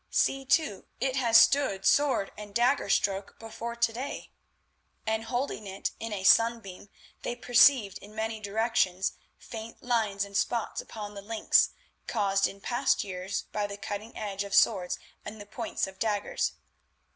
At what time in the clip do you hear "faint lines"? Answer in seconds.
9.37-10.25